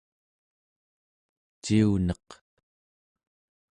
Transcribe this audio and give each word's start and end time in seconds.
ciuneq 1.63 2.27